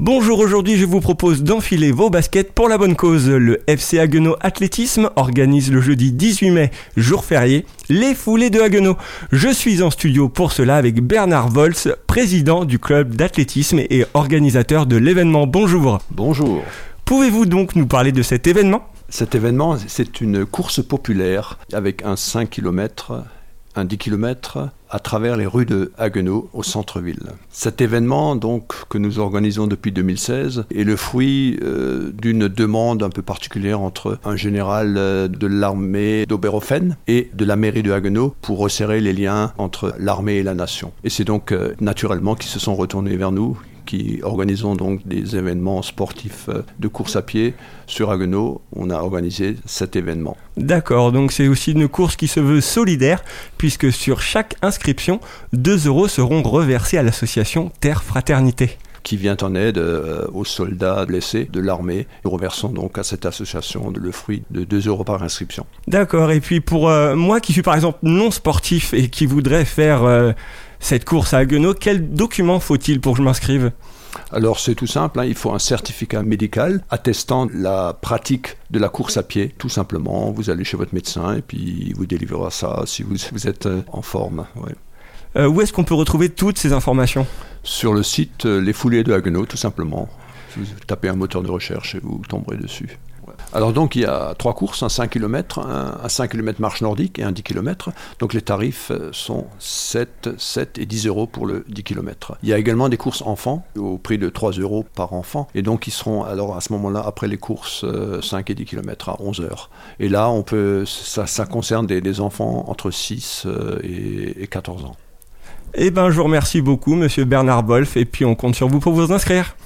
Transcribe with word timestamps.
Bonjour, 0.00 0.38
aujourd'hui 0.38 0.76
je 0.76 0.86
vous 0.86 1.00
propose 1.00 1.42
d'enfiler 1.42 1.90
vos 1.90 2.08
baskets 2.08 2.52
pour 2.52 2.68
la 2.68 2.78
bonne 2.78 2.94
cause. 2.94 3.28
Le 3.28 3.58
FC 3.66 3.98
Haguenau 3.98 4.36
Athlétisme 4.40 5.10
organise 5.16 5.72
le 5.72 5.80
jeudi 5.80 6.12
18 6.12 6.50
mai, 6.52 6.70
jour 6.96 7.24
férié, 7.24 7.66
les 7.88 8.14
foulées 8.14 8.48
de 8.48 8.60
Haguenau. 8.60 8.96
Je 9.32 9.48
suis 9.48 9.82
en 9.82 9.90
studio 9.90 10.28
pour 10.28 10.52
cela 10.52 10.76
avec 10.76 11.02
Bernard 11.02 11.48
Volz, 11.48 11.96
président 12.06 12.64
du 12.64 12.78
club 12.78 13.16
d'athlétisme 13.16 13.80
et 13.80 14.04
organisateur 14.14 14.86
de 14.86 14.94
l'événement. 14.94 15.48
Bonjour. 15.48 15.98
Bonjour. 16.12 16.62
Pouvez-vous 17.04 17.46
donc 17.46 17.74
nous 17.74 17.88
parler 17.88 18.12
de 18.12 18.22
cet 18.22 18.46
événement? 18.46 18.86
Cet 19.08 19.34
événement, 19.34 19.78
c'est 19.88 20.20
une 20.20 20.46
course 20.46 20.80
populaire 20.80 21.58
avec 21.72 22.04
un 22.04 22.14
5 22.14 22.48
km 22.48 23.24
un 23.78 23.84
10 23.84 23.98
km 23.98 24.70
à 24.90 24.98
travers 24.98 25.36
les 25.36 25.46
rues 25.46 25.66
de 25.66 25.92
Haguenau 25.98 26.48
au 26.52 26.62
centre-ville. 26.62 27.32
Cet 27.50 27.80
événement 27.80 28.36
donc 28.36 28.72
que 28.88 28.98
nous 28.98 29.18
organisons 29.18 29.66
depuis 29.66 29.92
2016 29.92 30.64
est 30.74 30.84
le 30.84 30.96
fruit 30.96 31.58
euh, 31.62 32.10
d'une 32.12 32.48
demande 32.48 33.02
un 33.02 33.10
peu 33.10 33.22
particulière 33.22 33.80
entre 33.80 34.18
un 34.24 34.36
général 34.36 34.94
euh, 34.96 35.28
de 35.28 35.46
l'armée 35.46 36.26
d'Oberhofen 36.26 36.96
et 37.06 37.30
de 37.34 37.44
la 37.44 37.56
mairie 37.56 37.82
de 37.82 37.92
Haguenau 37.92 38.34
pour 38.40 38.58
resserrer 38.58 39.00
les 39.00 39.12
liens 39.12 39.52
entre 39.58 39.94
l'armée 39.98 40.36
et 40.36 40.42
la 40.42 40.54
nation. 40.54 40.92
Et 41.04 41.10
c'est 41.10 41.24
donc 41.24 41.52
euh, 41.52 41.74
naturellement 41.80 42.34
qu'ils 42.34 42.50
se 42.50 42.58
sont 42.58 42.74
retournés 42.74 43.16
vers 43.16 43.32
nous 43.32 43.58
qui 43.88 44.20
organisons 44.22 44.74
donc 44.74 45.08
des 45.08 45.34
événements 45.34 45.80
sportifs 45.80 46.50
euh, 46.50 46.62
de 46.78 46.88
course 46.88 47.16
à 47.16 47.22
pied 47.22 47.54
sur 47.86 48.10
Haguenau. 48.10 48.60
On 48.76 48.90
a 48.90 48.96
organisé 48.96 49.56
cet 49.64 49.96
événement. 49.96 50.36
D'accord, 50.58 51.10
donc 51.10 51.32
c'est 51.32 51.48
aussi 51.48 51.72
une 51.72 51.88
course 51.88 52.14
qui 52.14 52.28
se 52.28 52.38
veut 52.38 52.60
solidaire, 52.60 53.24
puisque 53.56 53.90
sur 53.90 54.20
chaque 54.20 54.56
inscription, 54.60 55.20
2 55.54 55.86
euros 55.86 56.06
seront 56.06 56.42
reversés 56.42 56.98
à 56.98 57.02
l'association 57.02 57.72
Terre 57.80 58.02
Fraternité 58.02 58.76
qui 59.08 59.16
vient 59.16 59.38
en 59.40 59.54
aide 59.54 59.78
euh, 59.78 60.26
aux 60.34 60.44
soldats 60.44 61.06
blessés 61.06 61.48
de 61.50 61.60
l'armée. 61.60 62.06
Nous 62.26 62.30
reversons 62.30 62.68
donc 62.68 62.98
à 62.98 63.02
cette 63.02 63.24
association 63.24 63.90
le 63.96 64.12
fruit 64.12 64.42
de 64.50 64.64
2 64.64 64.86
euros 64.88 65.02
par 65.02 65.22
inscription. 65.22 65.64
D'accord, 65.86 66.30
et 66.30 66.40
puis 66.40 66.60
pour 66.60 66.90
euh, 66.90 67.16
moi 67.16 67.40
qui 67.40 67.54
suis 67.54 67.62
par 67.62 67.74
exemple 67.74 68.00
non 68.02 68.30
sportif 68.30 68.92
et 68.92 69.08
qui 69.08 69.24
voudrais 69.24 69.64
faire 69.64 70.34
cette 70.78 71.06
course 71.06 71.32
à 71.32 71.38
Haguenau, 71.38 71.72
quel 71.72 72.12
document 72.12 72.60
faut-il 72.60 73.00
pour 73.00 73.14
que 73.14 73.18
je 73.18 73.22
m'inscrive? 73.22 73.72
Alors 74.30 74.60
c'est 74.60 74.74
tout 74.74 74.86
simple, 74.86 75.20
hein. 75.20 75.24
il 75.24 75.34
faut 75.34 75.52
un 75.52 75.58
certificat 75.58 76.22
médical 76.22 76.82
attestant 76.90 77.48
la 77.54 77.94
pratique 77.94 78.56
de 78.70 78.78
la 78.78 78.90
course 78.90 79.16
à 79.16 79.22
pied, 79.22 79.54
tout 79.56 79.70
simplement. 79.70 80.30
Vous 80.32 80.50
allez 80.50 80.64
chez 80.64 80.76
votre 80.76 80.94
médecin 80.94 81.34
et 81.34 81.40
puis 81.40 81.86
il 81.86 81.96
vous 81.96 82.04
délivrera 82.04 82.50
ça 82.50 82.82
si 82.84 83.02
vous, 83.02 83.48
êtes 83.48 83.66
euh, 83.66 83.80
en 83.90 84.02
forme. 84.02 84.44
Euh, 85.36 85.46
où 85.46 85.60
est-ce 85.60 85.72
qu'on 85.72 85.84
peut 85.84 85.94
retrouver 85.94 86.28
toutes 86.28 86.58
ces 86.58 86.72
informations? 86.72 87.26
Sur 87.62 87.94
le 87.94 88.02
site 88.02 88.46
euh, 88.46 88.60
Les 88.60 88.72
Foulées 88.72 89.04
de 89.04 89.12
Haguenau, 89.12 89.46
tout 89.46 89.56
simplement. 89.56 90.08
Vous 90.56 90.64
tapez 90.86 91.08
un 91.08 91.16
moteur 91.16 91.42
de 91.42 91.50
recherche 91.50 91.94
et 91.94 92.00
vous 92.02 92.22
tomberez 92.28 92.56
dessus. 92.56 92.98
Alors 93.52 93.72
donc 93.72 93.96
il 93.96 94.02
y 94.02 94.04
a 94.04 94.34
trois 94.36 94.54
courses, 94.54 94.82
un 94.82 94.88
5 94.88 95.10
km, 95.10 95.60
un, 95.60 96.08
5 96.08 96.30
km 96.30 96.60
marche 96.60 96.82
nordique 96.82 97.18
et 97.18 97.22
un 97.22 97.32
10 97.32 97.42
km. 97.42 97.90
Donc 98.18 98.34
les 98.34 98.42
tarifs 98.42 98.90
euh, 98.90 99.10
sont 99.12 99.46
7, 99.58 100.30
7 100.36 100.78
et 100.78 100.86
10 100.86 101.06
euros 101.06 101.26
pour 101.26 101.46
le 101.46 101.64
10 101.68 101.82
km. 101.82 102.36
Il 102.42 102.48
y 102.48 102.52
a 102.52 102.58
également 102.58 102.88
des 102.88 102.96
courses 102.96 103.22
enfants 103.22 103.64
au 103.76 103.98
prix 103.98 104.18
de 104.18 104.28
3 104.28 104.52
euros 104.52 104.84
par 104.94 105.12
enfant. 105.12 105.48
Et 105.54 105.62
donc 105.62 105.86
ils 105.86 105.92
seront 105.92 106.24
alors 106.24 106.56
à 106.56 106.60
ce 106.60 106.72
moment-là 106.74 107.02
après 107.04 107.28
les 107.28 107.38
courses 107.38 107.84
5 108.22 108.50
euh, 108.50 108.52
et 108.52 108.54
10 108.54 108.64
km 108.64 109.08
à 109.08 109.16
11 109.20 109.40
heures. 109.40 109.70
Et 109.98 110.08
là 110.08 110.28
on 110.28 110.42
peut, 110.42 110.84
ça, 110.86 111.46
concerne 111.46 111.86
des, 111.86 112.20
enfants 112.20 112.64
entre 112.68 112.90
6 112.90 113.44
euh, 113.46 113.78
et, 113.82 114.42
et 114.42 114.46
14 114.46 114.84
ans. 114.84 114.96
Eh 115.74 115.90
ben 115.90 116.10
je 116.10 116.16
vous 116.16 116.24
remercie 116.24 116.60
beaucoup 116.60 116.94
monsieur 116.94 117.24
Bernard 117.24 117.64
Wolf 117.64 117.96
et 117.96 118.04
puis 118.04 118.24
on 118.24 118.34
compte 118.34 118.54
sur 118.54 118.68
vous 118.68 118.80
pour 118.80 118.94
vous 118.94 119.12
inscrire. 119.12 119.58